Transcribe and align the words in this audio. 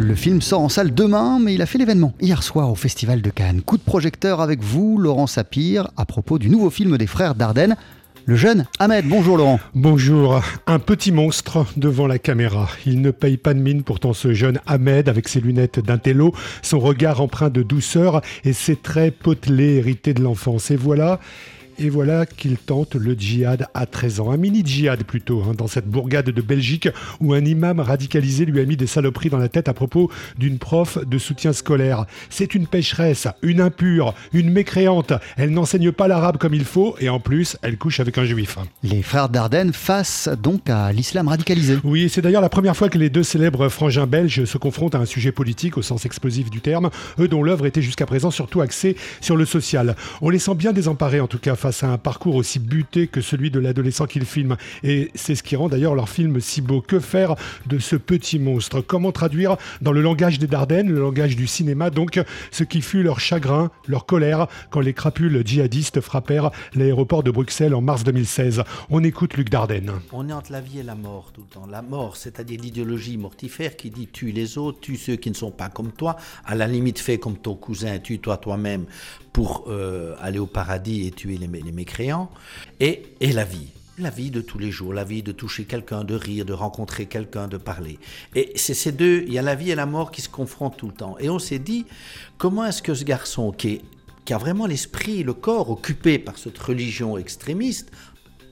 Le 0.00 0.14
film 0.14 0.40
sort 0.40 0.60
en 0.60 0.68
salle 0.68 0.94
demain, 0.94 1.40
mais 1.40 1.54
il 1.54 1.60
a 1.60 1.66
fait 1.66 1.76
l'événement 1.76 2.14
hier 2.20 2.44
soir 2.44 2.70
au 2.70 2.76
Festival 2.76 3.20
de 3.20 3.30
Cannes. 3.30 3.62
Coup 3.62 3.76
de 3.76 3.82
projecteur 3.82 4.40
avec 4.40 4.62
vous, 4.62 4.96
Laurent 4.96 5.26
Sapir, 5.26 5.88
à 5.96 6.04
propos 6.04 6.38
du 6.38 6.48
nouveau 6.48 6.70
film 6.70 6.96
des 6.96 7.08
frères 7.08 7.34
Dardenne. 7.34 7.74
Le 8.24 8.36
jeune 8.36 8.66
Ahmed, 8.78 9.08
bonjour 9.08 9.36
Laurent. 9.36 9.58
Bonjour, 9.74 10.40
un 10.68 10.78
petit 10.78 11.10
monstre 11.10 11.66
devant 11.76 12.06
la 12.06 12.20
caméra. 12.20 12.68
Il 12.86 13.00
ne 13.00 13.10
paye 13.10 13.38
pas 13.38 13.54
de 13.54 13.58
mine 13.58 13.82
pourtant 13.82 14.12
ce 14.12 14.34
jeune 14.34 14.60
Ahmed 14.66 15.08
avec 15.08 15.26
ses 15.26 15.40
lunettes 15.40 15.80
d'intello, 15.80 16.32
son 16.62 16.78
regard 16.78 17.20
empreint 17.20 17.50
de 17.50 17.64
douceur 17.64 18.20
et 18.44 18.52
ses 18.52 18.76
traits 18.76 19.18
potelés 19.18 19.78
hérités 19.78 20.14
de 20.14 20.22
l'enfance. 20.22 20.70
Et 20.70 20.76
voilà, 20.76 21.18
et 21.78 21.90
voilà 21.90 22.26
qu'il 22.26 22.56
tente 22.56 22.96
le 22.96 23.14
djihad 23.14 23.68
à 23.72 23.86
13 23.86 24.20
ans. 24.20 24.30
Un 24.32 24.36
mini 24.36 24.62
djihad 24.64 25.04
plutôt, 25.04 25.42
hein, 25.42 25.54
dans 25.56 25.68
cette 25.68 25.86
bourgade 25.86 26.30
de 26.30 26.42
Belgique 26.42 26.88
où 27.20 27.32
un 27.32 27.44
imam 27.44 27.80
radicalisé 27.80 28.44
lui 28.44 28.60
a 28.60 28.64
mis 28.64 28.76
des 28.76 28.86
saloperies 28.86 29.30
dans 29.30 29.38
la 29.38 29.48
tête 29.48 29.68
à 29.68 29.74
propos 29.74 30.10
d'une 30.36 30.58
prof 30.58 30.98
de 31.06 31.18
soutien 31.18 31.52
scolaire. 31.52 32.06
C'est 32.30 32.54
une 32.54 32.66
pécheresse, 32.66 33.28
une 33.42 33.60
impure, 33.60 34.14
une 34.32 34.50
mécréante. 34.50 35.12
Elle 35.36 35.50
n'enseigne 35.50 35.92
pas 35.92 36.08
l'arabe 36.08 36.38
comme 36.38 36.54
il 36.54 36.64
faut 36.64 36.96
et 36.98 37.08
en 37.08 37.20
plus, 37.20 37.56
elle 37.62 37.78
couche 37.78 38.00
avec 38.00 38.18
un 38.18 38.24
juif. 38.24 38.58
Les 38.82 39.02
frères 39.02 39.28
Dardenne 39.28 39.72
face 39.72 40.28
donc 40.42 40.68
à 40.68 40.92
l'islam 40.92 41.28
radicalisé. 41.28 41.78
Oui, 41.84 42.08
c'est 42.08 42.22
d'ailleurs 42.22 42.42
la 42.42 42.48
première 42.48 42.76
fois 42.76 42.88
que 42.88 42.98
les 42.98 43.10
deux 43.10 43.22
célèbres 43.22 43.68
frangins 43.68 44.06
belges 44.06 44.44
se 44.44 44.58
confrontent 44.58 44.96
à 44.96 44.98
un 44.98 45.06
sujet 45.06 45.32
politique 45.32 45.78
au 45.78 45.82
sens 45.82 46.06
explosif 46.06 46.50
du 46.50 46.60
terme, 46.60 46.90
eux 47.20 47.28
dont 47.28 47.42
l'œuvre 47.42 47.66
était 47.66 47.82
jusqu'à 47.82 48.06
présent 48.06 48.30
surtout 48.30 48.60
axée 48.60 48.96
sur 49.20 49.36
le 49.36 49.44
social. 49.44 49.94
On 50.20 50.30
les 50.30 50.38
sent 50.38 50.54
bien 50.54 50.72
désemparés 50.72 51.20
en 51.20 51.28
tout 51.28 51.38
cas 51.38 51.54
face 51.54 51.67
face 51.68 51.84
à 51.84 51.90
un 51.90 51.98
parcours 51.98 52.34
aussi 52.34 52.60
buté 52.60 53.08
que 53.08 53.20
celui 53.20 53.50
de 53.50 53.58
l'adolescent 53.58 54.06
qu'ils 54.06 54.24
filment. 54.24 54.56
Et 54.82 55.10
c'est 55.14 55.34
ce 55.34 55.42
qui 55.42 55.54
rend 55.54 55.68
d'ailleurs 55.68 55.94
leur 55.94 56.08
film 56.08 56.40
si 56.40 56.62
beau. 56.62 56.80
Que 56.80 56.98
faire 56.98 57.34
de 57.66 57.78
ce 57.78 57.94
petit 57.94 58.38
monstre? 58.38 58.80
Comment 58.80 59.12
traduire 59.12 59.58
dans 59.82 59.92
le 59.92 60.00
langage 60.00 60.38
des 60.38 60.46
Dardennes, 60.46 60.90
le 60.90 60.98
langage 60.98 61.36
du 61.36 61.46
cinéma, 61.46 61.90
donc 61.90 62.22
ce 62.52 62.64
qui 62.64 62.80
fut 62.80 63.02
leur 63.02 63.20
chagrin, 63.20 63.70
leur 63.86 64.06
colère 64.06 64.46
quand 64.70 64.80
les 64.80 64.94
crapules 64.94 65.42
djihadistes 65.44 66.00
frappèrent 66.00 66.52
l'aéroport 66.74 67.22
de 67.22 67.30
Bruxelles 67.30 67.74
en 67.74 67.82
mars 67.82 68.02
2016 68.02 68.62
On 68.88 69.04
écoute 69.04 69.36
Luc 69.36 69.50
Dardenne. 69.50 69.92
On 70.12 70.26
est 70.26 70.32
entre 70.32 70.52
la 70.52 70.62
vie 70.62 70.78
et 70.78 70.82
la 70.82 70.94
mort 70.94 71.32
tout 71.34 71.42
le 71.42 71.48
temps. 71.48 71.66
La 71.66 71.82
mort, 71.82 72.16
c'est-à-dire 72.16 72.62
l'idéologie 72.62 73.18
mortifère 73.18 73.76
qui 73.76 73.90
dit 73.90 74.06
tue 74.06 74.32
les 74.32 74.56
autres, 74.56 74.80
tue 74.80 74.96
ceux 74.96 75.16
qui 75.16 75.28
ne 75.28 75.36
sont 75.36 75.50
pas 75.50 75.68
comme 75.68 75.92
toi, 75.92 76.16
à 76.46 76.54
la 76.54 76.66
limite 76.66 76.98
fais 76.98 77.18
comme 77.18 77.36
ton 77.36 77.56
cousin, 77.56 77.98
tue-toi 77.98 78.38
toi-même 78.38 78.86
pour 79.38 79.66
euh, 79.68 80.16
aller 80.20 80.38
au 80.38 80.46
paradis 80.46 81.06
et 81.06 81.10
tuer 81.10 81.36
les, 81.36 81.48
les 81.60 81.72
mécréants, 81.72 82.30
et, 82.80 83.02
et 83.20 83.32
la 83.32 83.44
vie 83.44 83.68
la 83.98 84.10
vie 84.10 84.30
de 84.30 84.40
tous 84.40 84.58
les 84.58 84.70
jours, 84.70 84.92
la 84.92 85.04
vie 85.04 85.22
de 85.22 85.32
toucher 85.32 85.64
quelqu'un, 85.64 86.04
de 86.04 86.14
rire, 86.14 86.44
de 86.44 86.52
rencontrer 86.52 87.06
quelqu'un, 87.06 87.48
de 87.48 87.56
parler. 87.56 87.98
Et 88.34 88.52
c'est 88.56 88.74
ces 88.74 88.92
deux, 88.92 89.24
il 89.26 89.32
y 89.32 89.38
a 89.38 89.42
la 89.42 89.54
vie 89.54 89.70
et 89.70 89.74
la 89.74 89.86
mort 89.86 90.10
qui 90.10 90.22
se 90.22 90.28
confrontent 90.28 90.76
tout 90.76 90.86
le 90.86 90.92
temps. 90.92 91.16
Et 91.18 91.28
on 91.28 91.38
s'est 91.38 91.58
dit, 91.58 91.84
comment 92.36 92.64
est-ce 92.64 92.82
que 92.82 92.94
ce 92.94 93.04
garçon 93.04 93.52
qui, 93.52 93.80
a 94.30 94.38
vraiment 94.38 94.66
l'esprit, 94.66 95.22
le 95.22 95.34
corps 95.34 95.70
occupé 95.70 96.18
par 96.18 96.38
cette 96.38 96.58
religion 96.58 97.16
extrémiste, 97.16 97.90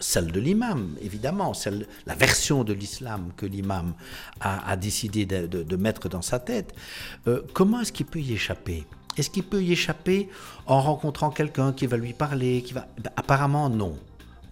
celle 0.00 0.30
de 0.30 0.40
l'imam, 0.40 0.96
évidemment, 1.02 1.54
celle, 1.54 1.86
la 2.06 2.14
version 2.14 2.64
de 2.64 2.72
l'islam 2.72 3.32
que 3.36 3.46
l'imam 3.46 3.94
a, 4.40 4.76
décidé 4.76 5.26
de, 5.26 5.76
mettre 5.76 6.08
dans 6.08 6.22
sa 6.22 6.38
tête, 6.38 6.74
euh, 7.26 7.42
comment 7.52 7.80
est-ce 7.80 7.92
qu'il 7.92 8.06
peut 8.06 8.20
y 8.20 8.32
échapper? 8.32 8.86
Est-ce 9.18 9.30
qu'il 9.30 9.42
peut 9.42 9.62
y 9.62 9.72
échapper 9.72 10.28
en 10.66 10.80
rencontrant 10.80 11.30
quelqu'un 11.30 11.72
qui 11.72 11.86
va 11.86 11.96
lui 11.96 12.12
parler 12.12 12.62
qui 12.62 12.72
va... 12.72 12.86
Ben, 13.02 13.10
apparemment 13.16 13.68
non. 13.68 13.98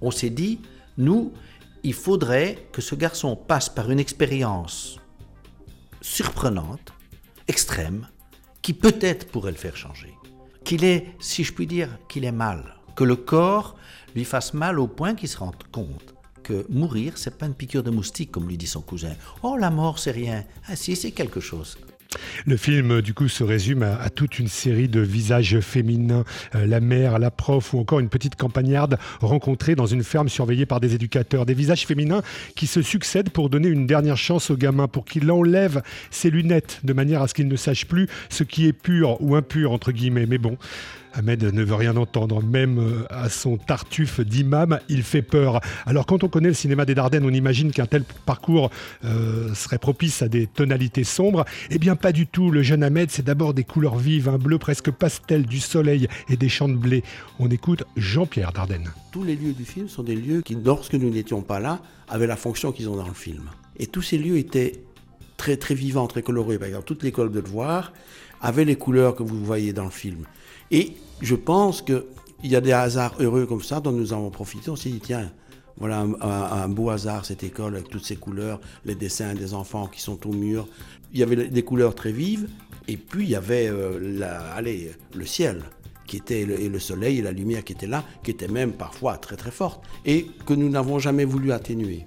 On 0.00 0.10
s'est 0.10 0.30
dit, 0.30 0.60
nous, 0.98 1.32
il 1.82 1.94
faudrait 1.94 2.66
que 2.72 2.82
ce 2.82 2.94
garçon 2.94 3.36
passe 3.36 3.68
par 3.68 3.90
une 3.90 4.00
expérience 4.00 4.98
surprenante, 6.00 6.92
extrême, 7.48 8.08
qui 8.62 8.72
peut-être 8.72 9.28
pourrait 9.30 9.52
le 9.52 9.56
faire 9.56 9.76
changer. 9.76 10.12
Qu'il 10.64 10.84
est, 10.84 11.14
si 11.20 11.44
je 11.44 11.52
puis 11.52 11.66
dire, 11.66 11.98
qu'il 12.08 12.24
est 12.24 12.32
mal. 12.32 12.74
Que 12.96 13.04
le 13.04 13.16
corps 13.16 13.76
lui 14.14 14.24
fasse 14.24 14.52
mal 14.52 14.80
au 14.80 14.88
point 14.88 15.14
qu'il 15.14 15.28
se 15.28 15.38
rende 15.38 15.62
compte 15.70 16.14
que 16.42 16.64
mourir, 16.68 17.18
c'est 17.18 17.36
pas 17.36 17.46
une 17.46 17.54
piqûre 17.54 17.82
de 17.82 17.90
moustique, 17.90 18.30
comme 18.30 18.48
lui 18.48 18.56
dit 18.56 18.68
son 18.68 18.80
cousin. 18.80 19.14
Oh, 19.42 19.56
la 19.56 19.70
mort, 19.70 19.98
c'est 19.98 20.12
rien. 20.12 20.44
Ah 20.68 20.76
si, 20.76 20.94
c'est 20.94 21.10
quelque 21.10 21.40
chose. 21.40 21.76
Le 22.46 22.56
film, 22.56 23.00
du 23.02 23.14
coup, 23.14 23.28
se 23.28 23.44
résume 23.44 23.82
à, 23.82 24.10
toute 24.10 24.38
une 24.38 24.48
série 24.48 24.88
de 24.88 25.00
visages 25.00 25.60
féminins. 25.60 26.24
Euh, 26.54 26.66
la 26.66 26.80
mère, 26.80 27.18
la 27.18 27.30
prof 27.30 27.74
ou 27.74 27.78
encore 27.78 28.00
une 28.00 28.08
petite 28.08 28.36
campagnarde 28.36 28.98
rencontrée 29.20 29.74
dans 29.74 29.86
une 29.86 30.02
ferme 30.02 30.28
surveillée 30.28 30.66
par 30.66 30.80
des 30.80 30.94
éducateurs. 30.94 31.46
Des 31.46 31.54
visages 31.54 31.86
féminins 31.86 32.22
qui 32.54 32.66
se 32.66 32.82
succèdent 32.82 33.30
pour 33.30 33.50
donner 33.50 33.68
une 33.68 33.86
dernière 33.86 34.16
chance 34.16 34.50
au 34.50 34.56
gamin, 34.56 34.88
pour 34.88 35.04
qu'il 35.04 35.30
enlève 35.30 35.82
ses 36.10 36.30
lunettes 36.30 36.80
de 36.84 36.92
manière 36.92 37.22
à 37.22 37.28
ce 37.28 37.34
qu'il 37.34 37.48
ne 37.48 37.56
sache 37.56 37.86
plus 37.86 38.08
ce 38.28 38.44
qui 38.44 38.66
est 38.66 38.72
pur 38.72 39.20
ou 39.20 39.34
impur, 39.36 39.72
entre 39.72 39.92
guillemets. 39.92 40.26
Mais 40.26 40.38
bon, 40.38 40.56
Ahmed 41.16 41.42
ne 41.44 41.64
veut 41.64 41.74
rien 41.74 41.96
entendre, 41.96 42.42
même 42.42 42.78
euh, 42.78 43.06
à 43.08 43.30
son 43.30 43.56
tartuffe 43.56 44.20
d'imam, 44.20 44.78
il 44.90 45.02
fait 45.02 45.22
peur. 45.22 45.60
Alors 45.86 46.04
quand 46.04 46.24
on 46.24 46.28
connaît 46.28 46.48
le 46.48 46.54
cinéma 46.54 46.84
des 46.84 46.94
Dardennes, 46.94 47.24
on 47.24 47.32
imagine 47.32 47.72
qu'un 47.72 47.86
tel 47.86 48.04
parcours 48.26 48.70
euh, 49.04 49.54
serait 49.54 49.78
propice 49.78 50.20
à 50.20 50.28
des 50.28 50.46
tonalités 50.46 51.04
sombres. 51.04 51.46
Eh 51.70 51.78
bien 51.78 51.96
pas 51.96 52.12
du 52.12 52.26
tout, 52.26 52.50
le 52.50 52.62
jeune 52.62 52.82
Ahmed, 52.82 53.10
c'est 53.10 53.24
d'abord 53.24 53.54
des 53.54 53.64
couleurs 53.64 53.96
vives, 53.96 54.28
un 54.28 54.36
bleu 54.36 54.58
presque 54.58 54.90
pastel, 54.90 55.46
du 55.46 55.58
soleil 55.58 56.06
et 56.28 56.36
des 56.36 56.50
champs 56.50 56.68
de 56.68 56.76
blé. 56.76 57.02
On 57.38 57.48
écoute 57.48 57.84
Jean-Pierre 57.96 58.52
Dardenne. 58.52 58.90
Tous 59.10 59.24
les 59.24 59.36
lieux 59.36 59.54
du 59.54 59.64
film 59.64 59.88
sont 59.88 60.02
des 60.02 60.16
lieux 60.16 60.42
qui, 60.42 60.54
lorsque 60.62 60.94
nous 60.94 61.08
n'étions 61.08 61.40
pas 61.40 61.60
là, 61.60 61.80
avaient 62.08 62.26
la 62.26 62.36
fonction 62.36 62.72
qu'ils 62.72 62.90
ont 62.90 62.96
dans 62.96 63.08
le 63.08 63.14
film. 63.14 63.44
Et 63.78 63.86
tous 63.86 64.02
ces 64.02 64.18
lieux 64.18 64.36
étaient 64.36 64.82
très 65.36 65.56
très 65.56 65.74
vivants, 65.74 66.06
très 66.06 66.22
colorés. 66.22 66.58
Par 66.58 66.68
exemple, 66.68 66.84
toute 66.84 67.02
l'école 67.02 67.30
de 67.30 67.40
devoir 67.40 67.92
avait 68.40 68.64
les 68.64 68.76
couleurs 68.76 69.14
que 69.14 69.22
vous 69.22 69.44
voyez 69.44 69.72
dans 69.72 69.84
le 69.84 69.90
film. 69.90 70.24
Et 70.70 70.92
je 71.20 71.34
pense 71.34 71.82
qu'il 71.82 72.04
y 72.44 72.56
a 72.56 72.60
des 72.60 72.72
hasards 72.72 73.14
heureux 73.20 73.46
comme 73.46 73.62
ça 73.62 73.80
dont 73.80 73.92
nous 73.92 74.12
avons 74.12 74.30
profité. 74.30 74.70
On 74.70 74.76
s'est 74.76 74.90
dit, 74.90 75.00
tiens, 75.00 75.30
voilà 75.78 76.00
un, 76.00 76.68
beau 76.68 76.90
hasard, 76.90 77.24
cette 77.24 77.42
école, 77.42 77.74
avec 77.74 77.88
toutes 77.88 78.04
ces 78.04 78.16
couleurs, 78.16 78.60
les 78.84 78.94
dessins 78.94 79.34
des 79.34 79.52
enfants 79.52 79.86
qui 79.86 80.00
sont 80.00 80.26
au 80.26 80.32
mur. 80.32 80.66
Il 81.12 81.20
y 81.20 81.22
avait 81.22 81.48
des 81.48 81.62
couleurs 81.62 81.94
très 81.94 82.12
vives, 82.12 82.48
et 82.88 82.96
puis 82.96 83.24
il 83.24 83.30
y 83.30 83.36
avait 83.36 83.68
euh, 83.68 84.20
allez, 84.54 84.92
le 85.14 85.26
ciel 85.26 85.62
qui 86.06 86.16
était 86.18 86.42
et 86.42 86.68
le 86.68 86.78
soleil 86.78 87.18
et 87.18 87.22
la 87.22 87.32
lumière 87.32 87.64
qui 87.64 87.72
était 87.72 87.88
là, 87.88 88.04
qui 88.22 88.30
était 88.30 88.48
même 88.48 88.72
parfois 88.72 89.18
très 89.18 89.36
très 89.36 89.50
forte, 89.50 89.82
et 90.04 90.26
que 90.46 90.54
nous 90.54 90.68
n'avons 90.68 90.98
jamais 90.98 91.24
voulu 91.24 91.52
atténuer. 91.52 92.06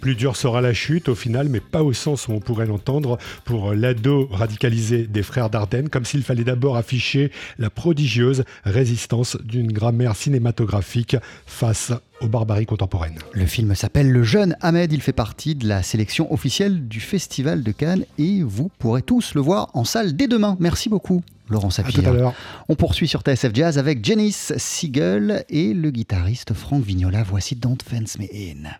Plus 0.00 0.14
dur 0.14 0.36
sera 0.36 0.60
la 0.60 0.72
chute 0.72 1.08
au 1.08 1.14
final, 1.14 1.48
mais 1.48 1.60
pas 1.60 1.82
au 1.82 1.92
sens 1.92 2.28
où 2.28 2.32
on 2.32 2.40
pourrait 2.40 2.66
l'entendre 2.66 3.18
pour 3.44 3.74
l'ado 3.74 4.28
radicalisé 4.30 5.06
des 5.06 5.22
frères 5.22 5.50
Dardenne, 5.50 5.88
comme 5.88 6.04
s'il 6.04 6.22
fallait 6.22 6.44
d'abord 6.44 6.76
afficher 6.76 7.30
la 7.58 7.70
prodigieuse 7.70 8.44
résistance 8.64 9.36
d'une 9.42 9.72
grammaire 9.72 10.16
cinématographique 10.16 11.16
face 11.46 11.92
aux 12.20 12.28
barbaries 12.28 12.66
contemporaines. 12.66 13.18
Le 13.32 13.46
film 13.46 13.74
s'appelle 13.74 14.10
Le 14.10 14.22
Jeune 14.22 14.56
Ahmed, 14.60 14.92
il 14.92 15.00
fait 15.00 15.12
partie 15.12 15.54
de 15.54 15.66
la 15.66 15.82
sélection 15.82 16.32
officielle 16.32 16.88
du 16.88 17.00
Festival 17.00 17.62
de 17.62 17.72
Cannes 17.72 18.04
et 18.18 18.42
vous 18.42 18.70
pourrez 18.78 19.02
tous 19.02 19.34
le 19.34 19.40
voir 19.40 19.70
en 19.74 19.84
salle 19.84 20.14
dès 20.14 20.28
demain. 20.28 20.56
Merci 20.60 20.88
beaucoup. 20.88 21.22
Laurent 21.48 21.70
Sapir. 21.70 22.32
On 22.68 22.76
poursuit 22.76 23.08
sur 23.08 23.22
TSF 23.22 23.52
Jazz 23.52 23.78
avec 23.78 24.04
Janice 24.04 24.52
Siegel 24.56 25.44
et 25.48 25.74
le 25.74 25.90
guitariste 25.90 26.54
Franck 26.54 26.84
Vignola. 26.84 27.24
Voici 27.24 27.56
Don't 27.56 27.78
Fence 27.84 28.18
Me 28.18 28.26
In. 28.32 28.70